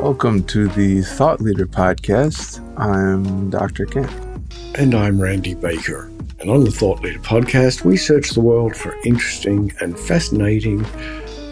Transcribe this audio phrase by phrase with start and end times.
[0.00, 2.58] Welcome to the Thought Leader Podcast.
[2.76, 3.86] I'm Dr.
[3.86, 4.10] Kent.
[4.74, 6.10] And I'm Randy Baker.
[6.40, 10.84] And on the Thought Leader Podcast, we search the world for interesting and fascinating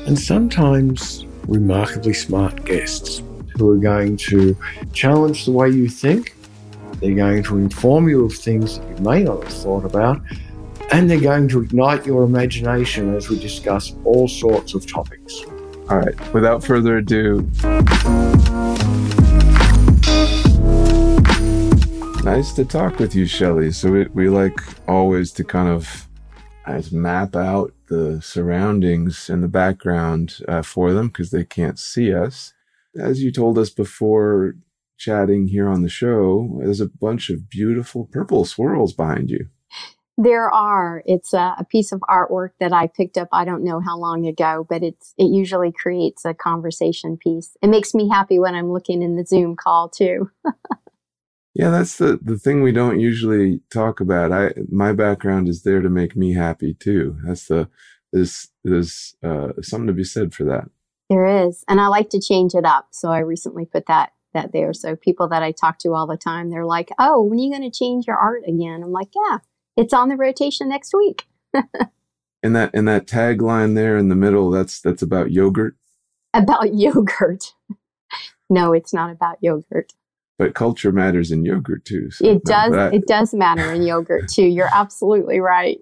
[0.07, 3.23] and sometimes remarkably smart guests
[3.57, 4.57] who are going to
[4.93, 6.34] challenge the way you think.
[7.05, 10.23] They're going to inform you of things that you may not have thought about.
[10.91, 15.43] And they're going to ignite your imagination as we discuss all sorts of topics.
[15.91, 17.43] All right, without further ado,
[22.25, 23.71] nice to talk with you, Shelly.
[23.71, 24.57] So we, we like
[24.89, 26.09] always to kind of
[26.65, 32.15] as map out the surroundings and the background uh, for them because they can't see
[32.15, 32.55] us.
[32.99, 34.55] As you told us before
[34.99, 39.49] chatting here on the show, there's a bunch of beautiful purple swirls behind you.
[40.17, 41.03] There are.
[41.07, 43.29] It's a, a, piece of artwork that I picked up.
[43.33, 47.57] I don't know how long ago, but it's it usually creates a conversation piece.
[47.63, 50.31] It makes me happy when I'm looking in the Zoom call too.
[51.55, 54.31] yeah, that's the the thing we don't usually talk about.
[54.31, 57.19] I my background is there to make me happy too.
[57.25, 57.69] That's the
[58.13, 60.71] there's there's uh, something to be said for that.
[61.11, 62.89] There is, and I like to change it up.
[62.93, 64.73] So I recently put that that there.
[64.75, 67.51] So people that I talk to all the time, they're like, "Oh, when are you
[67.51, 69.39] going to change your art again?" I'm like, "Yeah."
[69.77, 71.25] it's on the rotation next week.
[72.43, 75.77] and that and that tagline there in the middle, that's that's about yogurt.
[76.33, 77.55] About yogurt.
[78.51, 79.93] no, it's not about yogurt.
[80.37, 82.11] But culture matters in yogurt too.
[82.11, 82.75] So it does.
[82.93, 84.47] It does matter in yogurt too.
[84.47, 85.79] You're absolutely right.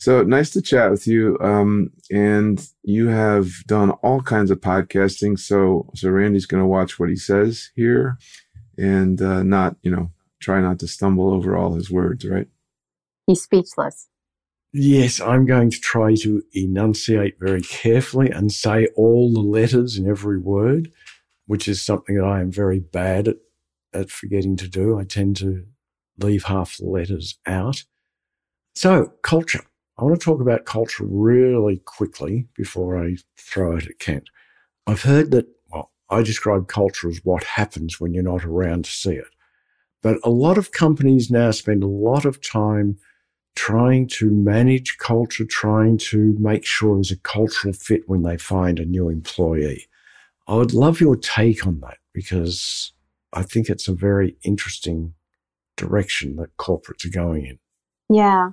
[0.00, 1.36] So nice to chat with you.
[1.40, 5.38] Um, and you have done all kinds of podcasting.
[5.38, 8.16] So so Randy's going to watch what he says here,
[8.78, 12.24] and uh, not you know try not to stumble over all his words.
[12.24, 12.48] Right.
[13.26, 14.08] He's speechless.
[14.72, 20.08] Yes, I'm going to try to enunciate very carefully and say all the letters in
[20.08, 20.92] every word,
[21.46, 23.36] which is something that I am very bad at,
[23.92, 24.98] at forgetting to do.
[24.98, 25.66] I tend to
[26.18, 27.82] leave half the letters out.
[28.76, 29.64] So, culture.
[30.00, 34.30] I want to talk about culture really quickly before I throw it at Kent.
[34.86, 38.90] I've heard that, well, I describe culture as what happens when you're not around to
[38.90, 39.28] see it.
[40.02, 42.96] But a lot of companies now spend a lot of time
[43.56, 48.78] trying to manage culture, trying to make sure there's a cultural fit when they find
[48.78, 49.86] a new employee.
[50.48, 52.94] I would love your take on that because
[53.34, 55.12] I think it's a very interesting
[55.76, 57.58] direction that corporates are going in.
[58.08, 58.52] Yeah.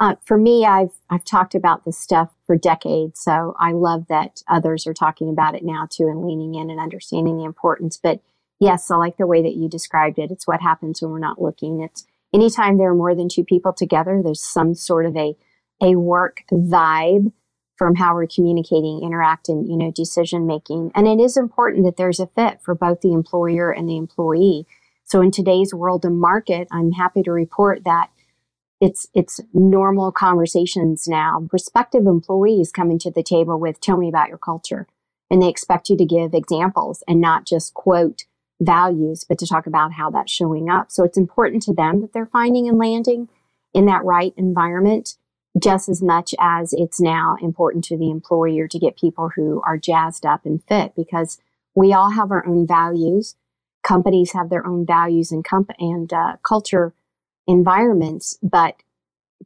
[0.00, 4.42] Uh, for me, I've I've talked about this stuff for decades, so I love that
[4.48, 8.00] others are talking about it now too and leaning in and understanding the importance.
[8.02, 8.20] But
[8.58, 10.30] yes, I like the way that you described it.
[10.30, 11.82] It's what happens when we're not looking.
[11.82, 15.36] It's anytime there are more than two people together, there's some sort of a,
[15.82, 17.32] a work vibe
[17.76, 20.92] from how we're communicating, interacting, you know, decision making.
[20.94, 24.66] And it is important that there's a fit for both the employer and the employee.
[25.04, 28.10] So in today's world and market, I'm happy to report that
[28.80, 31.46] it's it's normal conversations now.
[31.48, 34.86] Prospective employees coming to the table with tell me about your culture.
[35.30, 38.24] And they expect you to give examples and not just quote
[38.60, 40.90] values, but to talk about how that's showing up.
[40.90, 43.28] So it's important to them that they're finding and landing
[43.72, 45.16] in that right environment
[45.60, 49.76] just as much as it's now important to the employer to get people who are
[49.76, 51.38] jazzed up and fit because
[51.74, 53.36] we all have our own values.
[53.82, 56.94] Companies have their own values and, comp- and uh, culture
[57.46, 58.76] environments, but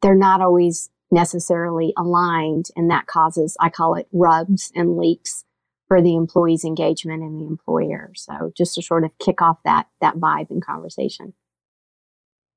[0.01, 2.67] they're not always necessarily aligned.
[2.75, 5.45] And that causes, I call it rubs and leaks
[5.87, 8.11] for the employee's engagement and the employer.
[8.15, 11.33] So just to sort of kick off that that vibe and conversation.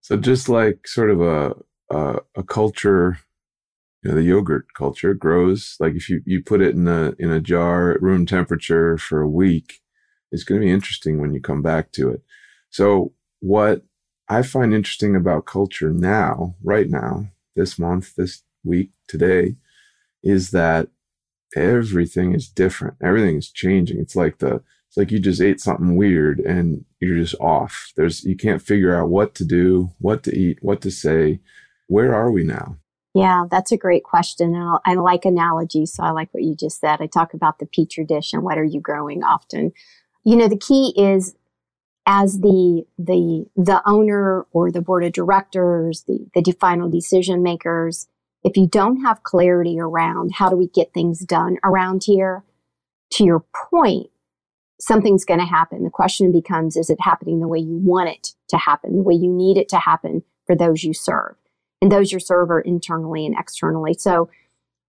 [0.01, 1.55] So just like sort of a
[1.91, 3.19] a, a culture,
[4.03, 5.77] you know, the yogurt culture grows.
[5.79, 9.21] Like if you you put it in a in a jar at room temperature for
[9.21, 9.81] a week,
[10.33, 12.23] it's going to be interesting when you come back to it.
[12.71, 13.83] So what
[14.29, 19.57] I find interesting about culture now, right now, this month, this week, today,
[20.23, 20.89] is that
[21.57, 22.97] everything is different.
[23.03, 23.99] Everything is changing.
[23.99, 27.93] It's like the it's like you just ate something weird and you're just off.
[27.97, 31.41] There's you can't figure out what to do, what to eat, what to say.
[31.89, 32.77] Where are we now?
[33.15, 34.55] Yeah, that's a great question.
[34.55, 37.01] And I like analogies, so I like what you just said.
[37.01, 39.73] I talk about the petri dish and what are you growing often.
[40.25, 41.35] You know, the key is
[42.09, 48.09] as the the the owner or the board of directors, the the final decision makers,
[48.43, 52.45] if you don't have clarity around how do we get things done around here,
[53.11, 54.09] to your point,
[54.81, 55.85] something's going to happen.
[55.85, 59.15] The question becomes, is it happening the way you want it to happen, the way
[59.15, 61.37] you need it to happen for those you serve?
[61.83, 63.95] And those you serve are internally and externally.
[63.95, 64.31] So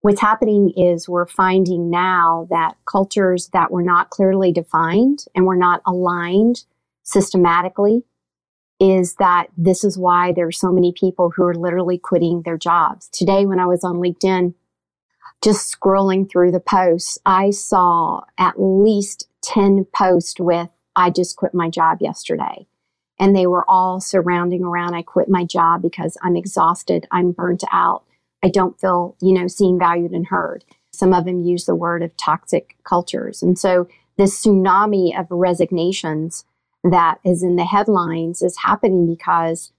[0.02, 5.58] what's happening is we're finding now that cultures that were not clearly defined and were
[5.58, 6.64] not aligned
[7.04, 8.04] systematically
[8.80, 12.58] is that this is why there are so many people who are literally quitting their
[12.58, 13.10] jobs.
[13.10, 14.54] Today, when I was on LinkedIn,
[15.44, 21.54] just scrolling through the posts, I saw at least 10 posts with, I just quit
[21.54, 22.68] my job yesterday.
[23.20, 27.64] And they were all surrounding around, I quit my job because I'm exhausted, I'm burnt
[27.72, 28.04] out,
[28.44, 30.64] I don't feel, you know, seen, valued, and heard.
[30.92, 33.44] Some of them use the word of toxic cultures.
[33.44, 33.88] And so
[34.18, 36.46] this tsunami of resignations
[36.84, 39.72] that is in the headlines is happening because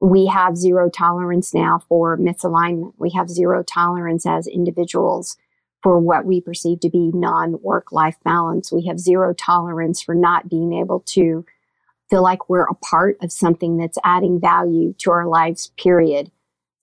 [0.00, 2.94] we have zero tolerance now for misalignment.
[2.98, 5.36] We have zero tolerance as individuals
[5.82, 8.72] for what we perceive to be non work life balance.
[8.72, 11.44] We have zero tolerance for not being able to
[12.10, 16.30] feel like we're a part of something that's adding value to our lives, period.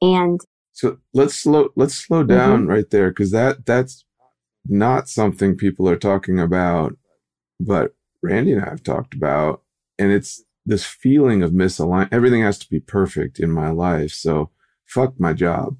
[0.02, 2.36] And so let's slow let's slow mm-hmm.
[2.36, 2.70] down mm-hmm.
[2.70, 4.06] right there because that that's
[4.66, 6.98] not something people are talking about,
[7.60, 9.64] but Randy and I have talked about,
[9.98, 12.10] and it's this feeling of misalignment.
[12.12, 14.52] Everything has to be perfect in my life, so
[14.86, 15.78] fuck my job.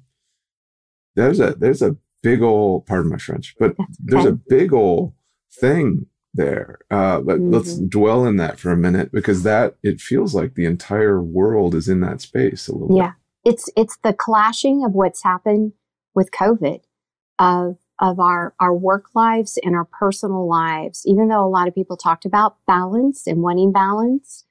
[1.16, 5.12] There's a there's a big old pardon my French, but there's a big old
[5.52, 6.78] thing there.
[6.90, 7.52] Uh, but mm-hmm.
[7.52, 11.74] let's dwell in that for a minute because that it feels like the entire world
[11.74, 13.12] is in that space a little yeah.
[13.42, 13.52] bit.
[13.52, 15.72] It's it's the clashing of what's happened
[16.14, 16.80] with COVID
[17.38, 21.74] of of our, our work lives and our personal lives, even though a lot of
[21.74, 24.44] people talked about balance and wanting balance,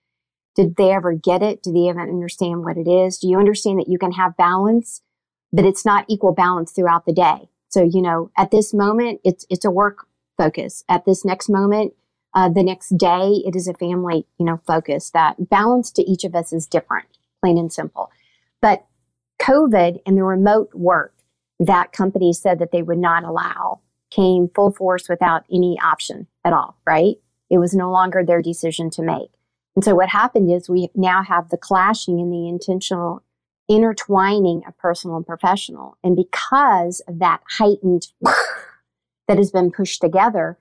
[0.55, 1.63] did they ever get it?
[1.63, 3.17] Do they even understand what it is?
[3.17, 5.01] Do you understand that you can have balance,
[5.51, 7.49] but it's not equal balance throughout the day?
[7.69, 10.07] So, you know, at this moment, it's, it's a work
[10.37, 10.83] focus.
[10.87, 11.93] At this next moment,
[12.35, 15.09] uh, the next day, it is a family, you know, focus.
[15.11, 17.07] That balance to each of us is different,
[17.41, 18.11] plain and simple.
[18.61, 18.85] But
[19.41, 21.13] COVID and the remote work
[21.59, 26.53] that company said that they would not allow came full force without any option at
[26.53, 27.15] all, right?
[27.49, 29.31] It was no longer their decision to make.
[29.75, 33.23] And so what happened is we now have the clashing and the intentional
[33.69, 35.97] intertwining of personal and professional.
[36.03, 40.57] And because of that heightened that has been pushed together,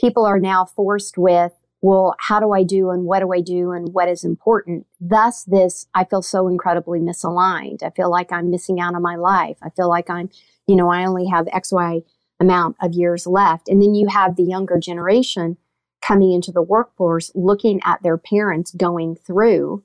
[0.00, 1.52] people are now forced with,
[1.84, 4.86] well, how do I do and what do I do and what is important?
[5.02, 7.82] Thus, this, I feel so incredibly misaligned.
[7.82, 9.58] I feel like I'm missing out on my life.
[9.62, 10.30] I feel like I'm,
[10.66, 12.02] you know, I only have XY
[12.40, 13.68] amount of years left.
[13.68, 15.58] And then you have the younger generation
[16.00, 19.84] coming into the workforce looking at their parents going through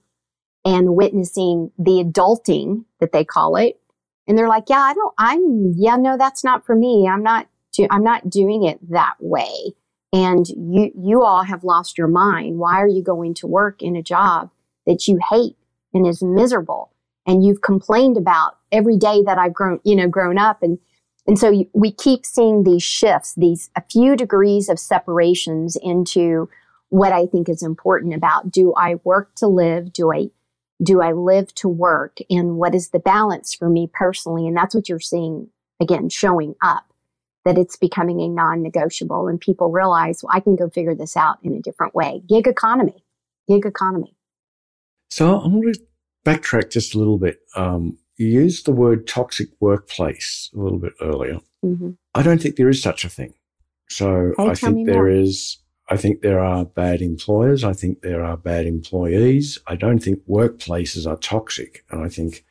[0.63, 3.77] and witnessing the adulting that they call it.
[4.25, 7.09] And they're like, yeah, I don't, I'm, yeah, no, that's not for me.
[7.11, 9.73] I'm not, do, I'm not doing it that way.
[10.11, 12.57] And you, you all have lost your mind.
[12.57, 14.49] Why are you going to work in a job
[14.87, 15.55] that you hate
[15.93, 16.91] and is miserable?
[17.27, 20.63] And you've complained about every day that I've grown, you know, grown up.
[20.63, 20.79] And,
[21.27, 26.49] and so we keep seeing these shifts, these a few degrees of separations into
[26.89, 29.93] what I think is important about do I work to live?
[29.93, 30.29] Do I
[30.81, 32.17] do I live to work?
[32.29, 34.47] And what is the balance for me personally?
[34.47, 36.88] And that's what you're seeing again showing up
[37.45, 41.15] that it's becoming a non negotiable and people realize, well, I can go figure this
[41.15, 42.21] out in a different way.
[42.27, 43.03] Gig economy,
[43.47, 44.15] gig economy.
[45.09, 45.81] So I want to
[46.25, 47.39] backtrack just a little bit.
[47.55, 51.39] Um, you used the word toxic workplace a little bit earlier.
[51.63, 51.91] Mm-hmm.
[52.13, 53.33] I don't think there is such a thing.
[53.89, 55.09] So I think there more.
[55.09, 55.57] is
[55.89, 57.63] I think there are bad employers.
[57.63, 59.57] I think there are bad employees.
[59.65, 61.83] I don't think workplaces are toxic.
[61.89, 62.45] And I think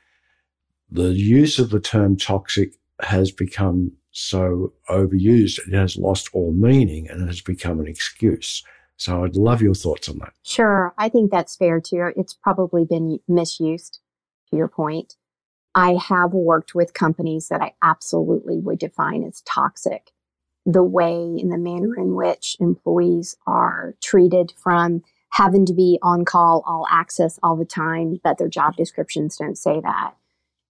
[0.90, 7.08] the use of the term toxic has become so overused, it has lost all meaning
[7.08, 8.62] and it has become an excuse.
[8.96, 10.32] So I'd love your thoughts on that.
[10.42, 10.92] Sure.
[10.98, 12.10] I think that's fair too.
[12.16, 14.00] It's probably been misused
[14.50, 15.14] to your point.
[15.74, 20.10] I have worked with companies that I absolutely would define as toxic
[20.66, 26.24] the way and the manner in which employees are treated from having to be on
[26.24, 30.14] call, all access all the time, but their job descriptions don't say that.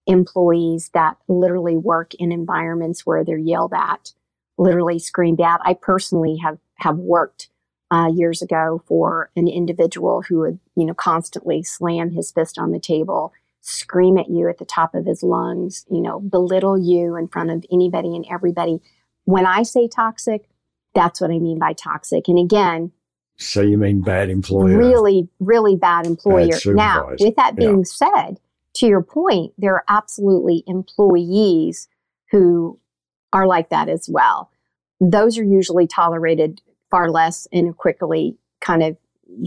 [0.09, 4.11] Employees that literally work in environments where they're yelled at,
[4.57, 5.61] literally screamed at.
[5.63, 7.49] I personally have, have worked
[7.91, 12.71] uh, years ago for an individual who would, you know, constantly slam his fist on
[12.71, 17.15] the table, scream at you at the top of his lungs, you know, belittle you
[17.15, 18.81] in front of anybody and everybody
[19.29, 20.49] when I say toxic,
[20.95, 22.27] that's what I mean by toxic.
[22.27, 22.91] And again,
[23.37, 24.75] so you mean bad employer?
[24.75, 26.49] Really, really bad employer.
[26.49, 27.83] Bad now, with that being yeah.
[27.85, 28.39] said,
[28.75, 31.87] to your point, there are absolutely employees
[32.31, 32.79] who
[33.33, 34.51] are like that as well.
[34.99, 36.61] Those are usually tolerated
[36.91, 38.97] far less and quickly kind of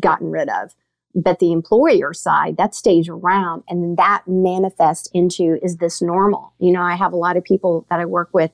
[0.00, 0.74] gotten rid of.
[1.14, 6.54] But the employer side, that stays around and that manifests into is this normal?
[6.58, 8.50] You know, I have a lot of people that I work with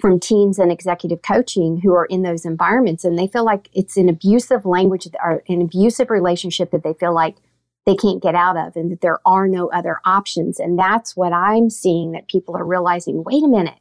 [0.00, 3.96] from teens and executive coaching who are in those environments and they feel like it's
[3.96, 7.36] an abusive language or an abusive relationship that they feel like
[7.86, 10.60] they can't get out of and that there are no other options.
[10.60, 13.78] And that's what I'm seeing that people are realizing, wait a minute,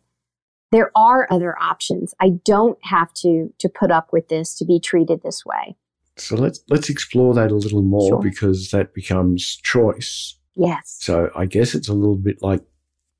[0.71, 2.13] there are other options.
[2.19, 5.75] I don't have to to put up with this to be treated this way.
[6.17, 8.21] So let's let's explore that a little more sure.
[8.21, 10.35] because that becomes choice.
[10.55, 10.97] Yes.
[10.99, 12.61] So I guess it's a little bit like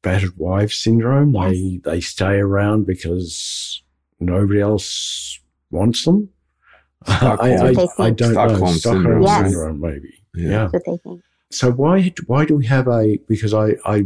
[0.02, 1.34] battered wife syndrome.
[1.34, 1.52] Yes.
[1.52, 3.82] They they stay around because
[4.20, 6.30] nobody else wants them.
[7.08, 8.72] I, I, I, don't Stockholm know.
[8.74, 9.42] Stockholm yes.
[9.42, 10.21] syndrome maybe.
[10.34, 10.50] Yeah.
[10.50, 10.58] yeah.
[10.60, 11.22] That's what they think.
[11.52, 14.06] So why why do we have a because I I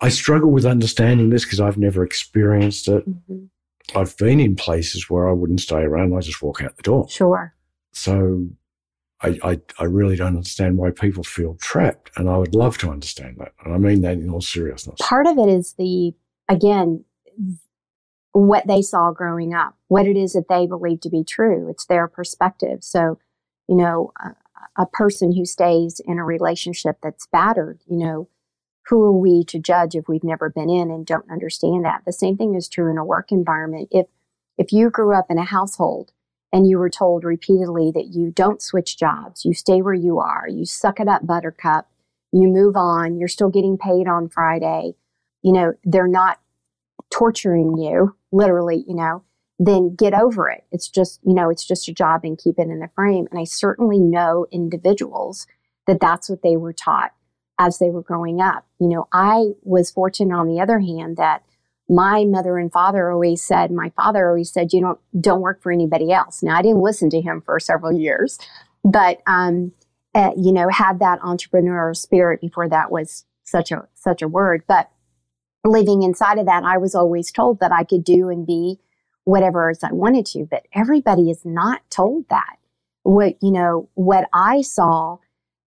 [0.00, 3.08] I struggle with understanding this because I've never experienced it.
[3.08, 3.46] Mm-hmm.
[3.96, 6.14] I've been in places where I wouldn't stay around.
[6.14, 7.08] I just walk out the door.
[7.08, 7.54] Sure.
[7.92, 8.48] So
[9.20, 12.10] I, I, I, really don't understand why people feel trapped.
[12.16, 13.52] And I would love to understand that.
[13.64, 15.00] And I mean that in all seriousness.
[15.00, 16.12] Part of it is the,
[16.48, 17.04] again,
[18.32, 21.68] what they saw growing up, what it is that they believe to be true.
[21.68, 22.84] It's their perspective.
[22.84, 23.18] So,
[23.68, 24.12] you know,
[24.76, 28.28] a, person who stays in a relationship that's battered, you know,
[28.88, 32.02] who are we to judge if we've never been in and don't understand that?
[32.06, 33.88] The same thing is true in a work environment.
[33.90, 34.06] If,
[34.56, 36.12] if you grew up in a household
[36.52, 40.48] and you were told repeatedly that you don't switch jobs, you stay where you are,
[40.48, 41.88] you suck it up, buttercup,
[42.32, 44.94] you move on, you're still getting paid on Friday,
[45.42, 46.40] you know, they're not
[47.10, 49.22] torturing you, literally, you know,
[49.58, 50.64] then get over it.
[50.70, 53.26] It's just, you know, it's just a job and keep it in the frame.
[53.30, 55.46] And I certainly know individuals
[55.86, 57.12] that that's what they were taught
[57.58, 58.66] as they were growing up.
[58.78, 61.42] You know, I was fortunate on the other hand that
[61.88, 65.72] my mother and father always said, my father always said, you don't, don't work for
[65.72, 66.42] anybody else.
[66.42, 68.38] Now I didn't listen to him for several years,
[68.84, 69.72] but, um,
[70.14, 74.62] uh, you know, had that entrepreneurial spirit before that was such a, such a word.
[74.68, 74.90] But
[75.64, 78.78] living inside of that, I was always told that I could do and be
[79.28, 82.56] whatever as I wanted to, but everybody is not told that.
[83.02, 85.18] What, you know, what I saw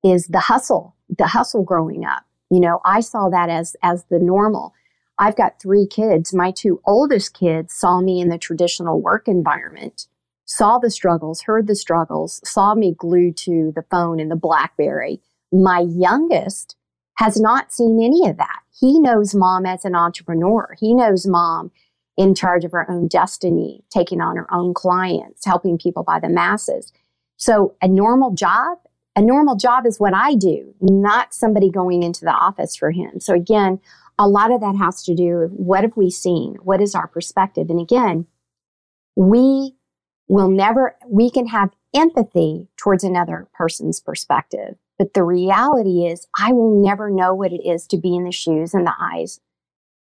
[0.03, 2.23] is the hustle, the hustle growing up.
[2.49, 4.73] You know, I saw that as, as the normal.
[5.19, 6.33] I've got three kids.
[6.33, 10.07] My two oldest kids saw me in the traditional work environment,
[10.45, 15.21] saw the struggles, heard the struggles, saw me glued to the phone and the Blackberry.
[15.51, 16.75] My youngest
[17.17, 18.61] has not seen any of that.
[18.79, 20.75] He knows mom as an entrepreneur.
[20.79, 21.69] He knows mom
[22.17, 26.29] in charge of her own destiny, taking on her own clients, helping people by the
[26.29, 26.91] masses.
[27.37, 28.77] So a normal job,
[29.15, 33.19] a normal job is what I do, not somebody going into the office for him.
[33.19, 33.79] So again,
[34.19, 36.55] a lot of that has to do with what have we seen?
[36.61, 37.69] What is our perspective?
[37.69, 38.27] And again,
[39.15, 39.75] we
[40.27, 44.75] will never, we can have empathy towards another person's perspective.
[44.97, 48.31] But the reality is, I will never know what it is to be in the
[48.31, 49.39] shoes and the eyes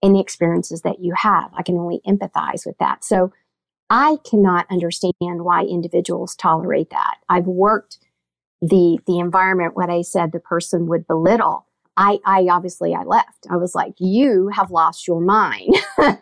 [0.02, 1.50] and the experiences that you have.
[1.56, 3.04] I can only empathize with that.
[3.04, 3.32] So
[3.88, 7.16] I cannot understand why individuals tolerate that.
[7.28, 7.98] I've worked
[8.62, 11.66] the, the environment, what I said the person would belittle
[12.00, 13.46] I, I obviously I left.
[13.50, 15.74] I was like, you have lost your mind.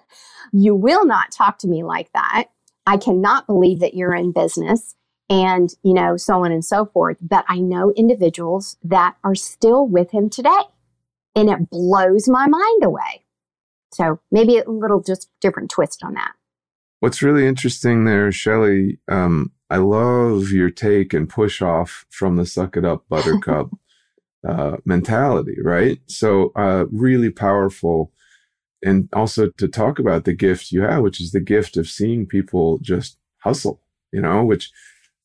[0.52, 2.46] you will not talk to me like that.
[2.84, 4.96] I cannot believe that you're in business
[5.30, 7.18] and, you know, so on and so forth.
[7.20, 10.62] But I know individuals that are still with him today
[11.36, 13.24] and it blows my mind away.
[13.92, 16.32] So maybe a little just different twist on that.
[17.00, 22.46] What's really interesting there, Shelly, um, I love your take and push off from the
[22.46, 23.70] suck it up buttercup
[24.48, 26.00] uh, mentality, right?
[26.06, 28.12] So, uh, really powerful.
[28.82, 32.26] And also to talk about the gift you have, which is the gift of seeing
[32.26, 33.80] people just hustle,
[34.12, 34.70] you know, which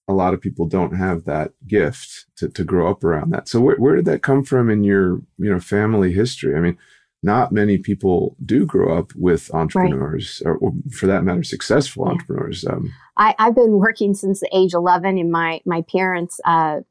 [0.08, 3.48] a lot of people don't have that gift to, to grow up around that.
[3.48, 6.56] So where, where did that come from in your, you know, family history?
[6.56, 6.78] I mean,
[7.24, 10.52] not many people do grow up with entrepreneurs right.
[10.52, 12.12] or, or, for that matter, successful yeah.
[12.12, 12.66] entrepreneurs.
[12.66, 16.82] Um, I, have been working since the age 11 and my, my parents, uh,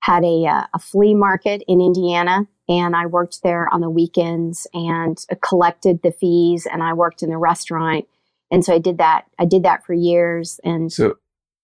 [0.00, 4.66] had a, uh, a flea market in Indiana and I worked there on the weekends
[4.72, 8.06] and collected the fees and I worked in the restaurant.
[8.50, 9.26] And so I did that.
[9.38, 10.60] I did that for years.
[10.64, 11.16] And so,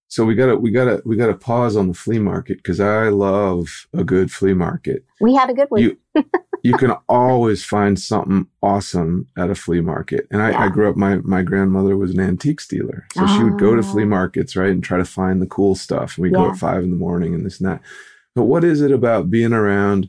[0.08, 3.86] so we gotta, we gotta, we gotta pause on the flea market because I love
[3.92, 5.04] a good flea market.
[5.20, 5.82] We had a good one.
[5.82, 5.98] You,
[6.62, 10.26] you can always find something awesome at a flea market.
[10.30, 10.60] And I, yeah.
[10.64, 13.06] I, grew up, my, my grandmother was an antique dealer.
[13.12, 13.36] So oh.
[13.36, 14.06] she would go to flea oh.
[14.06, 14.70] markets, right?
[14.70, 16.16] And try to find the cool stuff.
[16.16, 16.38] And we yeah.
[16.38, 17.82] go at five in the morning and this and that.
[18.34, 20.08] But what is it about being around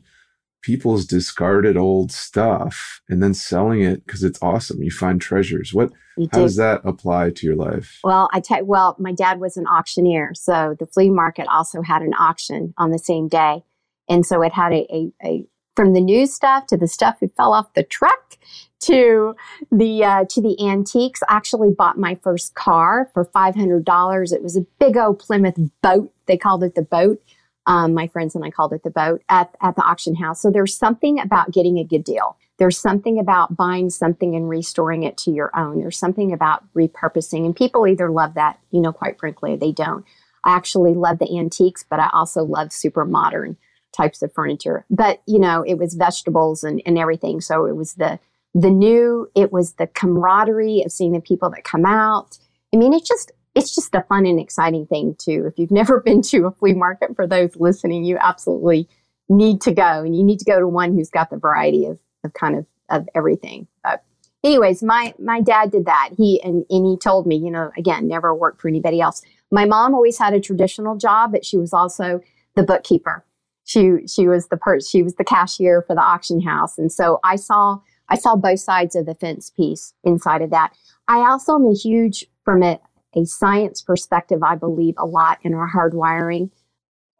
[0.62, 4.82] people's discarded old stuff and then selling it because it's awesome.
[4.82, 5.72] You find treasures.
[5.72, 6.44] What You how do.
[6.44, 7.98] does that apply to your life?
[8.04, 12.02] Well, I tell well, my dad was an auctioneer, so the flea market also had
[12.02, 13.64] an auction on the same day,
[14.08, 17.34] and so it had a, a, a from the new stuff to the stuff that
[17.36, 18.36] fell off the truck
[18.80, 19.34] to
[19.70, 21.22] the uh, to the antiques.
[21.28, 24.32] I actually bought my first car for five hundred dollars.
[24.32, 26.12] It was a big old Plymouth boat.
[26.26, 27.22] They called it the boat.
[27.70, 30.42] Um, my friends and I called it the boat at at the auction house.
[30.42, 32.36] So there's something about getting a good deal.
[32.58, 35.78] There's something about buying something and restoring it to your own.
[35.78, 40.04] There's something about repurposing, and people either love that, you know, quite frankly, they don't.
[40.44, 43.56] I actually love the antiques, but I also love super modern
[43.92, 44.84] types of furniture.
[44.90, 47.40] But you know, it was vegetables and, and everything.
[47.40, 48.18] So it was the
[48.52, 52.36] the new, it was the camaraderie of seeing the people that come out.
[52.74, 55.44] I mean, it just it's just a fun and exciting thing too.
[55.46, 58.88] If you've never been to a flea market, for those listening, you absolutely
[59.28, 61.98] need to go, and you need to go to one who's got the variety of
[62.24, 63.66] of kind of of everything.
[63.84, 64.02] But
[64.42, 66.10] anyways, my my dad did that.
[66.16, 69.22] He and and he told me, you know, again, never worked for anybody else.
[69.50, 72.20] My mom always had a traditional job, but she was also
[72.56, 73.24] the bookkeeper.
[73.64, 77.20] She she was the per she was the cashier for the auction house, and so
[77.22, 80.72] I saw I saw both sides of the fence piece inside of that.
[81.06, 82.80] I also am a huge from a,
[83.14, 84.42] a science perspective.
[84.42, 86.50] I believe a lot in our hardwiring.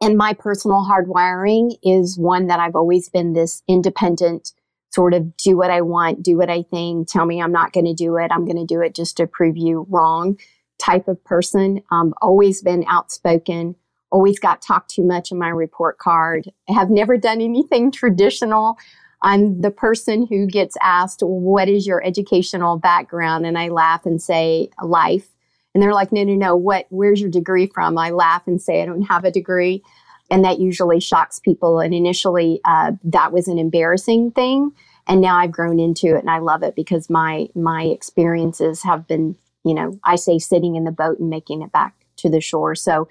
[0.01, 4.51] And my personal hardwiring is one that I've always been this independent,
[4.89, 7.85] sort of do what I want, do what I think, tell me I'm not going
[7.85, 10.37] to do it, I'm going to do it just to prove you wrong
[10.79, 11.81] type of person.
[11.91, 13.75] Um, always been outspoken,
[14.11, 16.51] always got talked too much in my report card.
[16.67, 18.77] I have never done anything traditional.
[19.21, 23.45] I'm the person who gets asked, What is your educational background?
[23.45, 25.29] And I laugh and say, Life.
[25.73, 26.55] And they're like, No, no, no.
[26.55, 27.97] What, where's your degree from?
[27.97, 29.83] I laugh and say, I don't have a degree.
[30.29, 31.79] And that usually shocks people.
[31.79, 34.71] And initially, uh, that was an embarrassing thing.
[35.07, 39.07] And now I've grown into it and I love it because my, my experiences have
[39.07, 39.35] been,
[39.65, 42.75] you know, I say sitting in the boat and making it back to the shore.
[42.75, 43.09] So,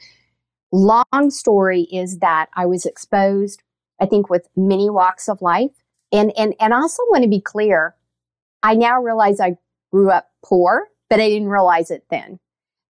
[0.73, 3.63] long story is that I was exposed,
[4.01, 5.73] I think, with many walks of life.
[6.13, 7.95] And, and, and I also want to be clear.
[8.63, 9.57] I now realize I
[9.93, 12.39] grew up poor, but I didn't realize it then.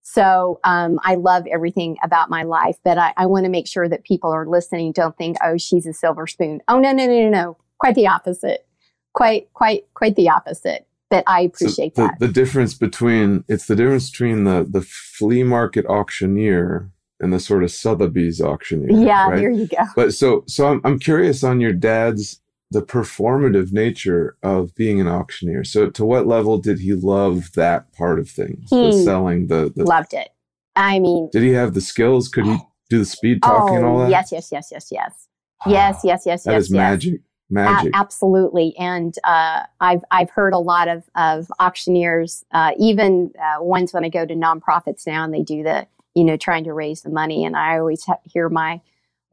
[0.03, 3.87] So um, I love everything about my life, but I, I want to make sure
[3.87, 6.61] that people are listening don't think, oh, she's a silver spoon.
[6.67, 7.57] Oh no, no, no, no, no.
[7.79, 8.65] Quite the opposite.
[9.13, 10.87] Quite, quite, quite the opposite.
[11.09, 12.19] But I appreciate so the, that.
[12.19, 17.63] the difference between it's the difference between the the flea market auctioneer and the sort
[17.63, 18.91] of Sotheby's auctioneer.
[18.91, 19.35] yeah, right?
[19.35, 19.83] there you go.
[19.93, 22.40] But so so I'm I'm curious on your dad's
[22.71, 25.63] the performative nature of being an auctioneer.
[25.65, 28.69] So, to what level did he love that part of things?
[28.69, 30.29] He the selling, the, the, loved it.
[30.75, 32.29] I mean, did he have the skills?
[32.29, 32.71] Could he oh.
[32.89, 34.09] do the speed talking oh, and all oh, that?
[34.09, 35.27] Yes, yes, yes, yes, yes,
[35.67, 36.43] yes, yes, yes.
[36.45, 36.77] That yes, is yes.
[36.77, 37.21] magic.
[37.53, 37.93] Magic.
[37.93, 43.61] A- absolutely, and uh, I've I've heard a lot of of auctioneers, uh, even uh,
[43.61, 46.71] ones when I go to nonprofits now, and they do the you know trying to
[46.71, 48.79] raise the money, and I always ha- hear my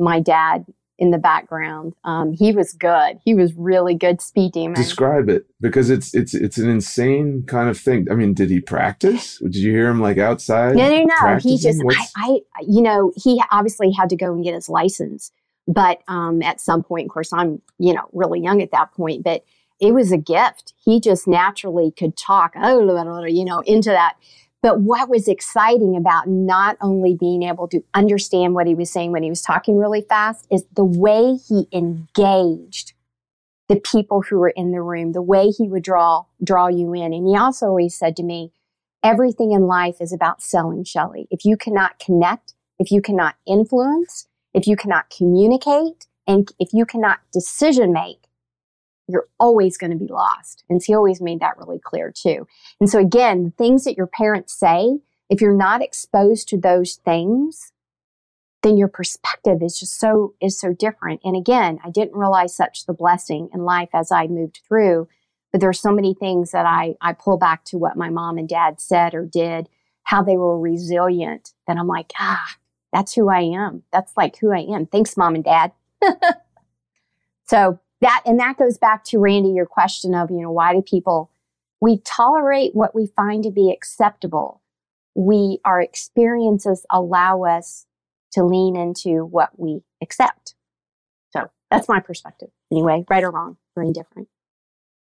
[0.01, 0.67] my dad
[0.99, 1.95] in the background.
[2.05, 3.19] Um, he was good.
[3.25, 4.75] He was really good speed demon.
[4.75, 8.09] Describe it because it's it's it's an insane kind of thing.
[8.11, 9.39] I mean, did he practice?
[9.39, 10.77] Did you hear him like outside?
[10.77, 11.37] No, no, no.
[11.37, 15.31] He just, I, I, you know, he obviously had to go and get his license.
[15.69, 19.23] But um, at some point, of course, I'm, you know, really young at that point,
[19.23, 19.45] but
[19.81, 20.73] it was a gift.
[20.83, 24.17] He just naturally could talk, oh, you know, into that.
[24.63, 29.13] But what was exciting about not only being able to understand what he was saying
[29.13, 32.93] when he was talking really fast is the way he engaged
[33.69, 37.13] the people who were in the room, the way he would draw draw you in.
[37.13, 38.53] And he also always said to me,
[39.03, 41.29] everything in life is about selling, Shelley.
[41.31, 46.85] If you cannot connect, if you cannot influence, if you cannot communicate, and if you
[46.85, 48.28] cannot decision make,
[49.09, 50.65] you're always going to be lost.
[50.69, 52.47] And so he always made that really clear too.
[52.79, 56.97] And so again, the things that your parents say, if you're not exposed to those
[56.97, 57.73] things,
[58.63, 61.21] then your perspective is just so is so different.
[61.25, 65.09] And again, I didn't realize such the blessing in life as I moved through.
[65.53, 68.37] But there are so many things that I I pull back to what my mom
[68.37, 69.69] and dad said or did,
[70.03, 71.53] how they were resilient.
[71.67, 72.57] That I'm like, ah,
[72.93, 73.85] that's who I am.
[73.93, 74.87] That's like who I am.
[74.87, 75.73] Thanks, mom and dad.
[77.47, 80.83] so that and that goes back to Randy, your question of, you know, why do
[80.83, 81.31] people
[81.81, 84.63] we tolerate what we find to be acceptable.
[85.15, 87.87] We our experiences allow us
[88.33, 90.55] to lean into what we accept.
[91.31, 92.51] So that's my perspective.
[92.71, 94.29] Anyway, right or wrong, or indifferent.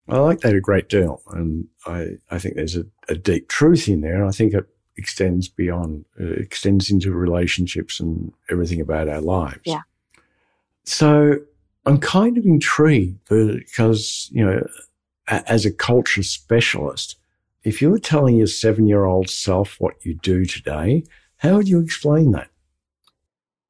[0.08, 1.22] I like that a great deal.
[1.30, 4.24] And I, I think there's a, a deep truth in there.
[4.26, 4.66] I think it
[4.96, 9.60] extends beyond, it extends into relationships and everything about our lives.
[9.64, 9.82] Yeah.
[10.84, 11.36] So
[11.86, 14.66] I'm kind of intrigued because, you know,
[15.28, 17.16] as a culture specialist,
[17.62, 21.04] if you were telling your seven year old self what you do today,
[21.38, 22.48] how would you explain that?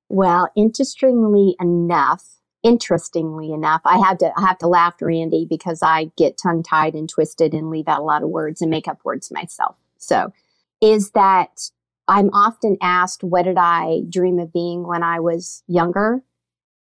[0.09, 2.24] Well, interestingly enough,
[2.62, 6.94] interestingly enough, I have to I have to laugh, Randy, because I get tongue tied
[6.94, 9.77] and twisted and leave out a lot of words and make up words myself.
[9.98, 10.33] So,
[10.81, 11.70] is that
[12.07, 16.22] I'm often asked, what did I dream of being when I was younger?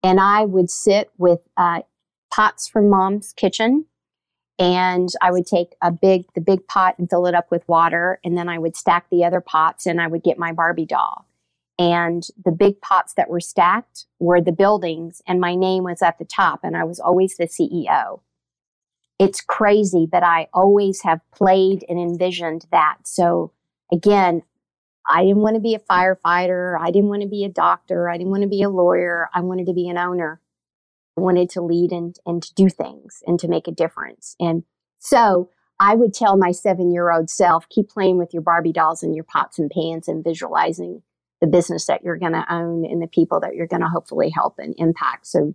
[0.02, 1.82] And I would sit with uh,
[2.32, 3.86] pots from mom's kitchen
[4.58, 8.20] and I would take a big, the big pot and fill it up with water.
[8.24, 11.28] And then I would stack the other pots and I would get my Barbie doll.
[11.78, 16.18] And the big pots that were stacked were the buildings, and my name was at
[16.18, 18.20] the top, and I was always the CEO.
[19.20, 22.98] It's crazy, but I always have played and envisioned that.
[23.04, 23.52] So,
[23.92, 24.42] again,
[25.08, 26.78] I didn't want to be a firefighter.
[26.78, 28.08] I didn't want to be a doctor.
[28.08, 29.28] I didn't want to be a lawyer.
[29.34, 30.40] I wanted to be an owner.
[31.16, 34.36] I wanted to lead and, and to do things and to make a difference.
[34.38, 34.64] And
[34.98, 39.02] so I would tell my seven year old self, keep playing with your Barbie dolls
[39.02, 41.02] and your pots and pans and visualizing
[41.40, 44.30] the business that you're going to own and the people that you're going to hopefully
[44.30, 45.26] help and impact.
[45.26, 45.54] So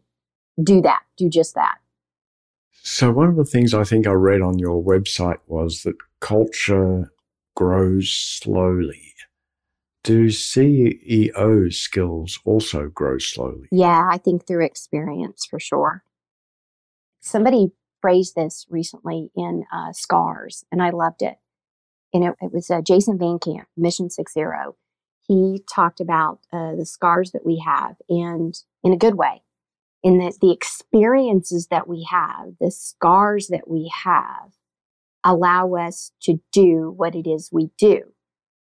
[0.62, 1.76] do that, do just that.
[2.86, 7.14] So, one of the things I think I read on your website was that culture
[7.56, 9.13] grows slowly.
[10.04, 13.68] Do CEO skills also grow slowly?
[13.72, 16.04] Yeah, I think through experience for sure.
[17.22, 21.38] Somebody phrased this recently in uh, Scars, and I loved it.
[22.14, 24.76] And it, it was uh, Jason Van Camp, Mission Six Zero
[25.28, 29.42] he talked about uh, the scars that we have and in a good way
[30.04, 34.52] in that the experiences that we have the scars that we have
[35.24, 38.02] allow us to do what it is we do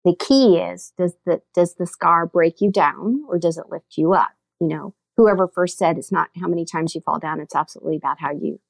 [0.04, 3.96] the key is does the does the scar break you down or does it lift
[3.96, 7.40] you up you know whoever first said it's not how many times you fall down
[7.40, 8.60] it's absolutely about how you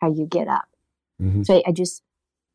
[0.00, 0.68] how you get up
[1.20, 1.42] mm-hmm.
[1.42, 2.02] so i just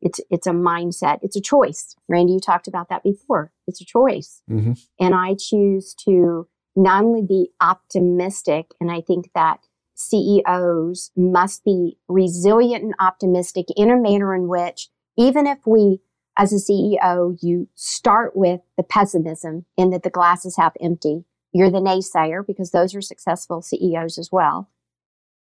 [0.00, 1.18] it's it's a mindset.
[1.22, 1.96] It's a choice.
[2.08, 3.52] Randy, you talked about that before.
[3.66, 4.72] It's a choice, mm-hmm.
[5.00, 9.60] and I choose to not only be optimistic, and I think that
[9.94, 16.00] CEOs must be resilient and optimistic in a manner in which, even if we,
[16.38, 21.24] as a CEO, you start with the pessimism in that the glass is half empty,
[21.52, 24.70] you're the naysayer because those are successful CEOs as well.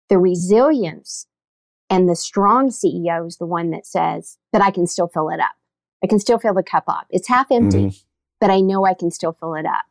[0.09, 1.27] The resilience
[1.91, 5.39] and the strong CEO is the one that says, but I can still fill it
[5.39, 5.53] up.
[6.03, 7.07] I can still fill the cup up.
[7.11, 8.05] It's half empty, mm-hmm.
[8.41, 9.85] but I know I can still fill it up.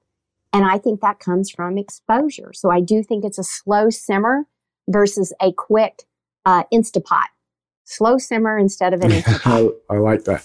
[0.52, 2.52] And I think that comes from exposure.
[2.54, 4.46] So I do think it's a slow simmer
[4.88, 6.04] versus a quick
[6.46, 7.28] uh, Instapot.
[7.84, 9.74] Slow simmer instead of an Instapot.
[9.90, 10.44] I, I like that.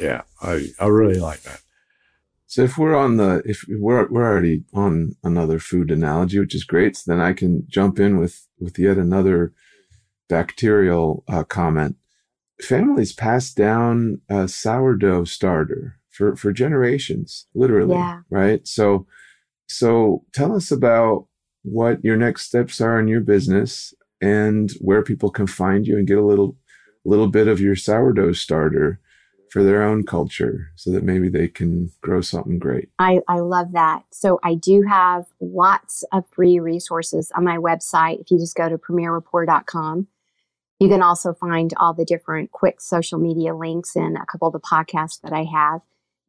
[0.00, 1.60] Yeah, I, I really like that.
[2.46, 6.64] So if we're on the if we're we're already on another food analogy, which is
[6.64, 9.52] great, so then I can jump in with with yet another
[10.28, 11.96] bacterial uh, comment.
[12.60, 17.96] Families pass down a sourdough starter for, for generations, literally.
[17.96, 18.20] Yeah.
[18.30, 18.66] Right.
[18.66, 19.06] So,
[19.66, 21.26] so tell us about
[21.62, 26.06] what your next steps are in your business and where people can find you and
[26.06, 26.56] get a little,
[27.04, 29.00] little bit of your sourdough starter
[29.52, 32.88] for their own culture so that maybe they can grow something great.
[32.98, 34.02] I, I love that.
[34.10, 38.22] So I do have lots of free resources on my website.
[38.22, 40.06] If you just go to premierrapport.com,
[40.80, 44.54] you can also find all the different quick social media links and a couple of
[44.54, 45.82] the podcasts that I have.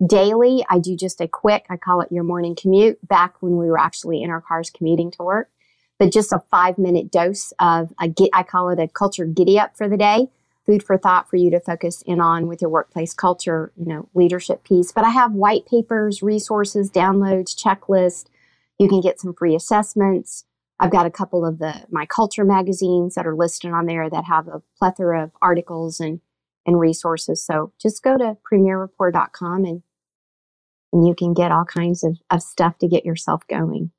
[0.05, 3.67] Daily, I do just a quick, I call it your morning commute, back when we
[3.67, 5.49] were actually in our cars commuting to work,
[5.97, 9.57] but just a five minute dose of a get, I call it a culture giddy
[9.57, 10.27] up for the day,
[10.65, 14.07] food for thought for you to focus in on with your workplace culture, you know,
[14.13, 14.91] leadership piece.
[14.91, 18.27] But I have white papers, resources, downloads, checklist.
[18.79, 20.45] You can get some free assessments.
[20.79, 24.25] I've got a couple of the my culture magazines that are listed on there that
[24.25, 26.19] have a plethora of articles and
[26.65, 27.43] and resources.
[27.43, 29.83] So just go to premierrapport.com and
[30.93, 33.91] and you can get all kinds of, of stuff to get yourself going.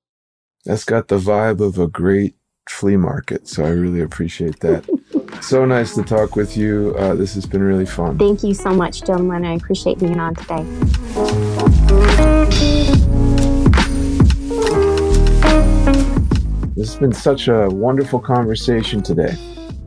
[0.64, 2.36] That's got the vibe of a great
[2.68, 3.48] flea market.
[3.48, 4.88] So I really appreciate that.
[5.40, 6.94] so nice to talk with you.
[6.98, 8.18] Uh, this has been really fun.
[8.18, 9.44] Thank you so much, gentlemen.
[9.44, 10.64] I appreciate being on today.
[16.76, 19.36] This has been such a wonderful conversation today.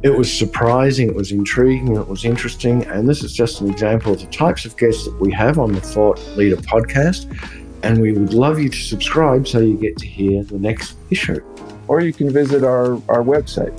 [0.03, 2.85] It was surprising, it was intriguing, it was interesting.
[2.85, 5.73] And this is just an example of the types of guests that we have on
[5.73, 7.27] the Thought Leader podcast.
[7.83, 11.43] And we would love you to subscribe so you get to hear the next issue.
[11.87, 13.77] Or you can visit our, our website.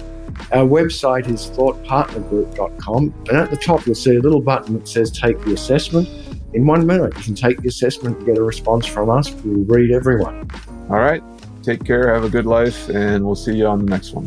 [0.53, 3.15] Our website is thoughtpartnergroup.com.
[3.29, 6.09] And at the top, you'll see a little button that says Take the Assessment.
[6.55, 9.31] In one minute, you can take the assessment and get a response from us.
[9.45, 10.51] We'll read everyone.
[10.89, 11.23] All right.
[11.63, 14.27] Take care, have a good life, and we'll see you on the next one.